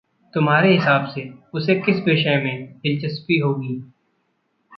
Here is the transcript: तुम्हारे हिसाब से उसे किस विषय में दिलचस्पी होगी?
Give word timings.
तुम्हारे 0.33 0.73
हिसाब 0.73 1.05
से 1.07 1.33
उसे 1.53 1.75
किस 1.75 1.95
विषय 1.95 2.41
में 2.43 2.65
दिलचस्पी 2.73 3.39
होगी? 3.39 3.81